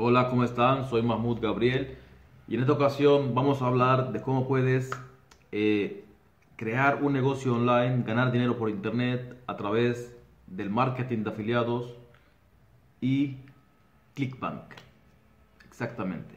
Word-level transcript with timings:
Hola, 0.00 0.28
¿cómo 0.30 0.44
están? 0.44 0.88
Soy 0.88 1.02
Mahmoud 1.02 1.40
Gabriel 1.40 1.96
y 2.46 2.54
en 2.54 2.60
esta 2.60 2.74
ocasión 2.74 3.34
vamos 3.34 3.62
a 3.62 3.66
hablar 3.66 4.12
de 4.12 4.22
cómo 4.22 4.46
puedes 4.46 4.92
eh, 5.50 6.04
crear 6.54 7.02
un 7.02 7.12
negocio 7.12 7.56
online, 7.56 8.04
ganar 8.04 8.30
dinero 8.30 8.56
por 8.56 8.70
internet 8.70 9.36
a 9.48 9.56
través 9.56 10.16
del 10.46 10.70
marketing 10.70 11.24
de 11.24 11.30
afiliados 11.30 11.96
y 13.00 13.38
Clickbank. 14.14 14.74
Exactamente. 15.66 16.36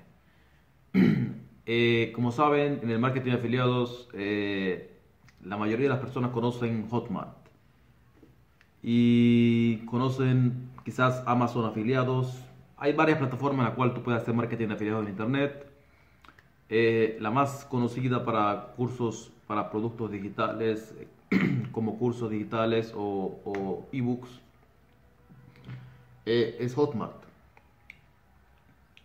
Eh, 1.68 2.12
como 2.16 2.32
saben, 2.32 2.80
en 2.82 2.90
el 2.90 2.98
marketing 2.98 3.30
de 3.32 3.38
afiliados 3.38 4.10
eh, 4.14 4.98
la 5.44 5.56
mayoría 5.58 5.86
de 5.86 5.90
las 5.90 6.00
personas 6.00 6.32
conocen 6.32 6.90
Hotmart 6.90 7.38
y 8.82 9.86
conocen 9.86 10.72
quizás 10.84 11.22
Amazon 11.28 11.66
afiliados. 11.66 12.44
Hay 12.82 12.94
varias 12.94 13.20
plataformas 13.20 13.60
en 13.60 13.66
las 13.66 13.76
cuales 13.76 13.94
tú 13.94 14.02
puedes 14.02 14.24
hacer 14.24 14.34
marketing 14.34 14.70
de 14.70 14.74
afiliados 14.74 15.04
en 15.04 15.12
internet. 15.12 15.68
Eh, 16.68 17.16
la 17.22 17.30
más 17.30 17.64
conocida 17.66 18.26
para 18.26 18.74
cursos 18.76 19.32
para 19.46 19.70
productos 19.70 20.10
digitales, 20.10 20.96
como 21.72 22.00
cursos 22.00 22.32
digitales 22.32 22.92
o, 22.96 23.86
ebooks, 23.92 24.30
eh, 26.26 26.58
es 26.60 26.74
Hotmart. 26.74 27.22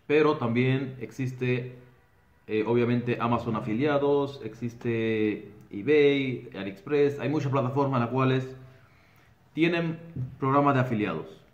Pero 0.06 0.39
también 0.39 0.97
existe, 0.98 1.77
eh, 2.47 2.65
obviamente, 2.67 3.19
Amazon 3.20 3.56
afiliados, 3.56 4.41
existe 4.43 5.53
eBay, 5.70 6.48
AliExpress. 6.56 7.20
Hay 7.20 7.29
muchas 7.29 7.53
plataformas 7.53 7.98
en 7.98 8.05
las 8.06 8.11
cuales 8.11 8.56
tienen 9.53 9.98
programas 10.39 10.77
de 10.77 10.81
afiliados. 10.81 11.45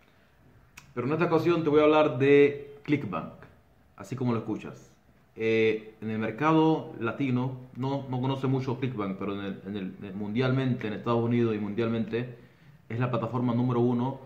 Pero 0.95 1.07
en 1.07 1.13
esta 1.13 1.27
ocasión 1.27 1.63
te 1.65 1.71
voy 1.71 1.81
a 1.81 1.85
hablar 1.85 2.19
de 2.19 2.77
Clickbank, 2.83 3.33
así 3.97 4.15
como 4.17 4.33
lo 4.33 4.39
escuchas. 4.39 4.91
Eh, 5.35 5.95
en 6.03 6.11
el 6.11 6.19
mercado 6.19 6.93
latino, 7.01 7.57
no, 7.77 8.07
no 8.11 8.21
conoce 8.21 8.47
mucho 8.47 8.79
Clickbank, 8.79 9.17
pero 9.19 9.33
en 9.33 9.77
el, 9.77 10.15
mundialmente, 10.15 10.87
en 10.87 10.93
Estados 10.93 11.25
Unidos 11.25 11.55
y 11.55 11.59
mundialmente, 11.59 12.37
es 12.91 13.01
la 13.01 13.11
plataforma 13.11 13.55
número 13.55 13.81
uno 13.81 14.21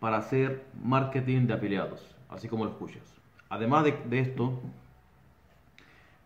para 0.00 0.18
hacer 0.18 0.64
marketing 0.84 1.46
de 1.46 1.54
afiliados, 1.54 2.14
así 2.28 2.48
como 2.48 2.64
lo 2.64 2.72
escuchas. 2.72 3.02
Además 3.48 3.84
de, 3.84 4.18
esto, 4.18 4.60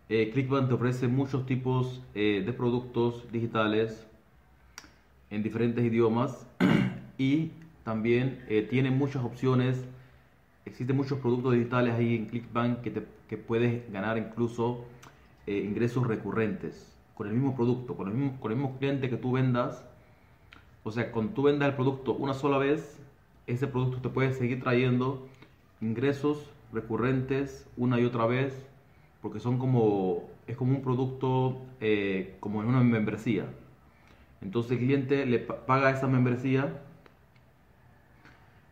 eh, 0.09 0.31
Clickbank 0.33 0.67
te 0.67 0.73
ofrece 0.73 1.07
muchos 1.07 1.45
tipos 1.45 2.01
eh, 2.13 2.43
de 2.45 2.51
productos 2.51 3.31
digitales 3.31 4.05
en 5.29 5.43
diferentes 5.43 5.85
idiomas 5.85 6.45
y 7.17 7.51
también 7.87 8.43
eh, 8.49 8.67
tiene 8.69 8.91
muchas 8.91 9.23
opciones. 9.23 9.81
Existen 10.65 10.97
muchos 10.97 11.19
productos 11.19 11.53
digitales 11.53 11.93
ahí 11.93 12.17
en 12.17 12.25
Clickbank 12.25 12.81
que, 12.81 12.91
te, 12.91 13.37
puedes 13.37 13.89
ganar 13.93 14.17
incluso 14.17 14.83
eh, 15.45 15.59
ingresos 15.59 16.05
recurrentes 16.05 16.93
con 17.15 17.27
el 17.27 17.33
mismo 17.33 17.55
producto, 17.55 17.95
con 17.95 18.09
el 18.09 18.13
mismo, 18.13 18.37
con 18.41 18.51
el 18.51 18.57
mismo 18.57 18.77
cliente 18.77 19.09
que 19.09 19.15
tú 19.15 19.31
vendas. 19.31 19.85
O 20.83 20.91
sea, 20.91 21.13
cuando 21.13 21.31
tú 21.31 21.43
vendas 21.43 21.69
el 21.69 21.75
producto 21.75 22.13
una 22.13 22.33
sola 22.33 22.57
vez, 22.57 22.99
ese 23.47 23.67
producto 23.67 24.01
te 24.01 24.09
puede 24.09 24.33
seguir 24.33 24.61
trayendo 24.61 25.25
ingresos 25.79 26.51
recurrentes 26.73 27.69
una 27.77 28.01
y 28.01 28.03
otra 28.03 28.25
vez, 28.25 28.67
porque 29.21 29.39
son 29.39 29.57
como, 29.57 30.29
es 30.45 30.57
como 30.57 30.75
un 30.75 30.81
producto, 30.81 31.61
eh, 31.79 32.35
como 32.41 32.61
en 32.61 32.67
una 32.67 32.81
membresía. 32.81 33.45
Entonces 34.41 34.73
el 34.73 34.79
cliente 34.79 35.25
le 35.25 35.39
paga 35.39 35.91
esa 35.91 36.07
membresía 36.07 36.81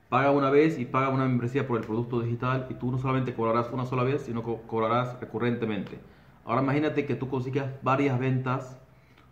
paga 0.09 0.31
una 0.31 0.49
vez 0.49 0.79
y 0.79 0.85
paga 0.85 1.09
una 1.09 1.25
membresía 1.25 1.67
por 1.67 1.79
el 1.79 1.85
producto 1.85 2.21
digital 2.21 2.67
y 2.69 2.75
tú 2.75 2.91
no 2.91 2.97
solamente 2.97 3.33
cobrarás 3.33 3.71
una 3.71 3.85
sola 3.85 4.03
vez, 4.03 4.23
sino 4.23 4.43
que 4.43 4.57
cobrarás 4.67 5.19
recurrentemente. 5.19 5.99
Ahora 6.45 6.61
imagínate 6.61 7.05
que 7.05 7.15
tú 7.15 7.27
consigas 7.27 7.71
varias 7.81 8.19
ventas 8.19 8.79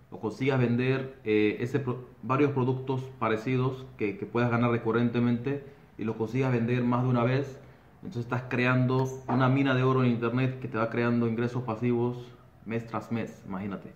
o 0.10 0.20
consigas 0.20 0.60
vender 0.60 1.20
eh, 1.24 1.58
ese, 1.60 1.84
varios 2.22 2.52
productos 2.52 3.02
parecidos 3.20 3.86
que, 3.98 4.14
puedas 4.32 4.50
ganar 4.50 4.72
recurrentemente 4.72 5.64
y 5.98 6.04
los 6.04 6.16
consigas 6.16 6.52
vender 6.52 6.84
más 6.84 7.04
de 7.04 7.10
una 7.10 7.24
vez. 7.24 7.60
Entonces 7.98 8.24
estás 8.24 8.44
creando 8.50 9.08
una 9.28 9.50
mina 9.50 9.76
de 9.76 9.84
oro 9.84 10.04
en 10.04 10.12
internet 10.12 10.60
que 10.60 10.68
te 10.68 10.78
va 10.78 10.90
creando 10.90 11.28
ingresos 11.28 11.64
pasivos 11.64 12.18
mes 12.66 12.86
tras 12.86 13.12
mes, 13.12 13.44
imagínate. 13.48 13.94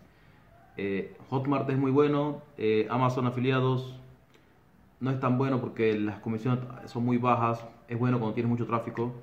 Eh, 0.78 1.18
Hotmart 1.30 1.69
es 1.69 1.78
muy 1.78 1.91
bueno, 1.91 2.41
eh, 2.57 2.88
Amazon 2.90 3.25
afiliados 3.25 4.00
no 5.00 5.12
es 5.12 5.19
tan 5.19 5.38
bueno 5.38 5.62
porque 5.62 5.97
las 5.97 6.19
comisiones 6.19 6.63
son 6.85 7.06
muy 7.06 7.18
bajas. 7.18 7.66
Es 7.88 7.97
bueno 8.00 8.19
cuando 8.19 8.34
tienes 8.34 8.50
mucho 8.50 8.66
tráfico. 8.66 9.13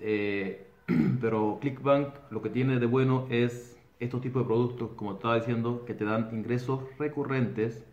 Eh, 0.00 0.66
pero 1.20 1.58
Clickbank 1.60 2.08
lo 2.30 2.42
que 2.42 2.50
tiene 2.50 2.78
de 2.78 2.86
bueno 2.86 3.26
es 3.30 3.76
estos 3.98 4.20
tipos 4.20 4.42
de 4.42 4.46
productos, 4.46 4.90
como 4.96 5.12
estaba 5.14 5.36
diciendo, 5.36 5.84
que 5.86 5.94
te 5.94 6.04
dan 6.04 6.28
ingresos 6.32 6.82
recurrentes 6.98 7.84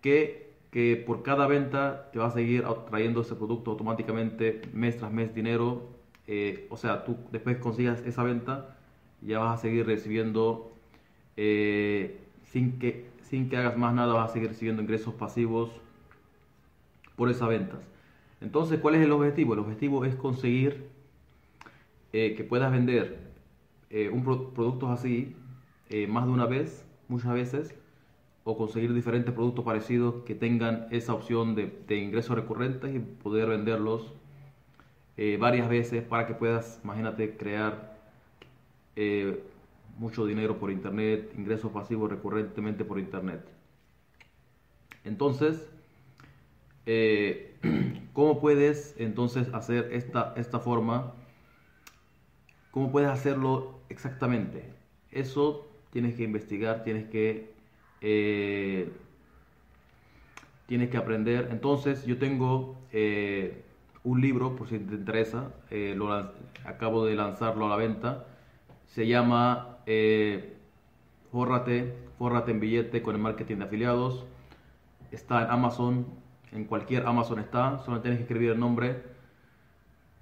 que, 0.00 0.54
que 0.70 1.02
por 1.06 1.22
cada 1.22 1.46
venta 1.46 2.10
te 2.12 2.18
va 2.18 2.26
a 2.26 2.30
seguir 2.30 2.64
trayendo 2.88 3.20
ese 3.20 3.34
producto 3.34 3.72
automáticamente 3.72 4.62
mes 4.72 4.96
tras 4.96 5.12
mes 5.12 5.34
dinero. 5.34 5.88
Eh, 6.26 6.66
o 6.70 6.76
sea, 6.76 7.04
tú 7.04 7.16
después 7.32 7.56
consigas 7.58 8.02
esa 8.06 8.22
venta, 8.22 8.76
ya 9.22 9.38
vas 9.38 9.58
a 9.58 9.62
seguir 9.62 9.86
recibiendo 9.86 10.72
eh, 11.36 12.18
sin 12.44 12.78
que 12.78 13.06
sin 13.28 13.50
que 13.50 13.56
hagas 13.56 13.76
más 13.76 13.94
nada 13.94 14.14
vas 14.14 14.30
a 14.30 14.32
seguir 14.32 14.48
recibiendo 14.48 14.82
ingresos 14.82 15.14
pasivos 15.14 15.70
por 17.16 17.28
esas 17.28 17.48
ventas. 17.48 17.80
Entonces, 18.40 18.80
¿cuál 18.80 18.94
es 18.94 19.02
el 19.02 19.12
objetivo? 19.12 19.52
El 19.52 19.60
objetivo 19.60 20.04
es 20.04 20.14
conseguir 20.14 20.88
eh, 22.12 22.34
que 22.36 22.44
puedas 22.44 22.72
vender 22.72 23.18
eh, 23.90 24.08
un 24.08 24.22
productos 24.24 24.90
así 24.90 25.36
eh, 25.90 26.06
más 26.06 26.24
de 26.24 26.32
una 26.32 26.46
vez, 26.46 26.86
muchas 27.08 27.34
veces, 27.34 27.74
o 28.44 28.56
conseguir 28.56 28.94
diferentes 28.94 29.34
productos 29.34 29.64
parecidos 29.64 30.22
que 30.24 30.34
tengan 30.34 30.86
esa 30.90 31.12
opción 31.12 31.54
de, 31.54 31.82
de 31.86 31.96
ingresos 31.96 32.34
recurrentes 32.34 32.94
y 32.94 32.98
poder 32.98 33.48
venderlos 33.48 34.12
varias 35.40 35.68
veces 35.68 36.04
para 36.04 36.28
que 36.28 36.34
puedas, 36.34 36.80
imagínate, 36.84 37.36
crear 37.36 37.98
mucho 39.98 40.24
dinero 40.24 40.58
por 40.58 40.70
internet, 40.70 41.32
ingresos 41.36 41.72
pasivos 41.72 42.10
recurrentemente 42.10 42.84
por 42.84 42.98
internet. 42.98 43.44
Entonces, 45.04 45.68
eh, 46.86 47.56
¿cómo 48.12 48.40
puedes 48.40 48.94
entonces 48.98 49.52
hacer 49.52 49.90
esta, 49.92 50.34
esta 50.36 50.60
forma? 50.60 51.12
¿Cómo 52.70 52.92
puedes 52.92 53.10
hacerlo 53.10 53.80
exactamente? 53.88 54.72
Eso 55.10 55.66
tienes 55.90 56.14
que 56.14 56.22
investigar, 56.22 56.84
tienes 56.84 57.08
que, 57.08 57.52
eh, 58.00 58.90
tienes 60.66 60.90
que 60.90 60.96
aprender. 60.96 61.48
Entonces, 61.50 62.06
yo 62.06 62.18
tengo 62.18 62.76
eh, 62.92 63.64
un 64.04 64.20
libro, 64.20 64.54
por 64.54 64.68
si 64.68 64.78
te 64.78 64.94
interesa, 64.94 65.52
lo, 65.70 66.12
acabo 66.64 67.04
de 67.04 67.16
lanzarlo 67.16 67.66
a 67.66 67.70
la 67.70 67.76
venta. 67.76 68.26
Se 68.88 69.06
llama 69.06 69.78
eh, 69.86 70.56
fórrate, 71.30 71.94
en 72.48 72.60
billete 72.60 73.02
con 73.02 73.14
el 73.14 73.20
marketing 73.20 73.56
de 73.56 73.64
afiliados. 73.64 74.26
Está 75.12 75.44
en 75.44 75.50
Amazon, 75.50 76.06
en 76.52 76.64
cualquier 76.64 77.06
Amazon 77.06 77.38
está, 77.38 77.78
solo 77.84 78.00
tienes 78.00 78.18
que 78.18 78.24
escribir 78.24 78.50
el 78.50 78.60
nombre. 78.60 79.02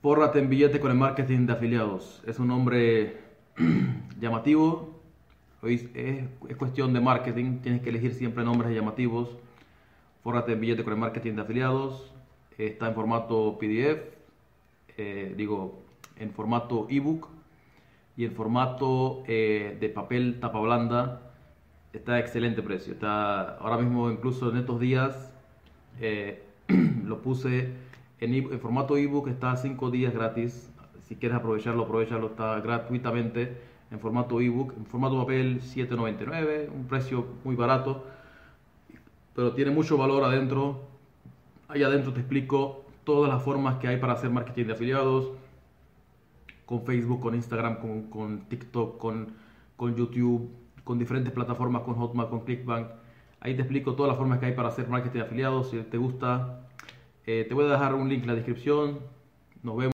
Fórrate 0.03 0.41
en 0.41 0.49
billete 0.49 0.81
con 0.81 0.91
el 0.91 0.97
marketing 0.97 1.47
de 1.47 1.53
afiliados. 1.54 2.22
Es 2.27 2.38
un 2.38 2.49
nombre 2.49 3.21
llamativo, 4.21 5.00
es, 5.62 5.87
es, 5.94 6.28
cuestión 6.56 6.93
de 6.93 7.00
marketing, 7.00 7.59
tienes 7.59 7.83
que 7.83 7.91
elegir 7.91 8.15
siempre 8.15 8.44
nombres 8.44 8.75
llamativos. 8.75 9.31
Fórrate 10.22 10.53
en 10.53 10.60
billete 10.60 10.84
con 10.84 10.93
el 10.93 10.98
marketing 10.98 11.34
de 11.34 11.43
afiliados. 11.43 12.12
Está 12.59 12.88
en 12.88 12.94
formato 12.94 13.59
PDF, 13.59 14.03
eh, 14.97 15.34
digo, 15.37 15.83
en 16.19 16.33
formato 16.33 16.86
ebook 16.91 17.35
y 18.16 18.24
el 18.24 18.30
formato 18.30 19.22
eh, 19.27 19.77
de 19.78 19.89
papel 19.91 20.39
tapa 20.41 20.59
blanda 20.59 21.21
está 21.92 22.15
a 22.15 22.18
excelente 22.18 22.63
precio. 22.63 22.95
Está 22.95 23.57
ahora 23.59 23.77
mismo, 23.78 24.10
incluso 24.10 24.51
en 24.51 24.57
estos 24.57 24.80
días, 24.80 25.33
eh, 26.01 26.42
lo 27.04 27.21
puse 27.21 27.72
en, 28.21 28.34
en 28.34 28.60
formato 28.60 28.97
ebook, 28.97 29.28
está 29.28 29.54
5 29.57 29.91
días 29.91 30.15
gratis. 30.15 30.71
Si 31.03 31.16
quieres 31.16 31.39
aprovecharlo, 31.39 31.84
aprovechalo, 31.84 32.28
está 32.28 32.59
gratuitamente 32.60 33.57
en 33.91 34.01
formato 34.01 34.41
ebook. 34.41 34.72
En 34.77 34.86
formato 34.86 35.19
papel, 35.19 35.60
7.99, 35.60 36.71
un 36.74 36.86
precio 36.86 37.27
muy 37.45 37.54
barato, 37.54 38.04
pero 39.34 39.53
tiene 39.53 39.71
mucho 39.71 39.98
valor 39.98 40.24
adentro. 40.24 40.80
Ahí 41.69 41.83
adentro 41.83 42.12
te 42.12 42.21
explico 42.21 42.84
todas 43.04 43.30
las 43.30 43.42
formas 43.42 43.77
que 43.77 43.89
hay 43.89 43.98
para 43.98 44.15
hacer 44.15 44.30
marketing 44.30 44.66
de 44.66 44.72
afiliados 44.72 45.33
con 46.66 46.83
Facebook, 46.83 47.21
con 47.21 47.34
Instagram, 47.34 47.78
con, 47.80 48.03
con 48.10 48.41
TikTok, 48.48 48.98
con, 48.98 49.34
con, 49.77 49.95
YouTube, 49.95 50.51
con 50.84 50.98
diferentes 50.98 51.33
plataformas, 51.33 51.83
con 51.83 51.95
Hotmart, 51.95 52.28
con 52.28 52.41
Clickbank. 52.41 52.89
Ahí 53.41 53.54
te 53.54 53.63
explico 53.63 53.95
todas 53.95 54.09
las 54.10 54.18
formas 54.18 54.41
que 54.41 54.47
hay 54.47 54.53
para 54.53 54.68
hacer 54.68 54.89
marketing 54.89 55.21
de 55.21 55.24
afiliados. 55.24 55.71
Si 55.71 55.78
te 55.78 55.97
gusta, 55.97 56.66
eh, 57.24 57.47
te 57.48 57.54
voy 57.54 57.66
a 57.66 57.68
dejar 57.68 57.95
un 57.95 58.09
link 58.09 58.22
en 58.22 58.27
la 58.27 58.34
descripción. 58.34 58.98
Nos 59.63 59.77
vemos. 59.77 59.84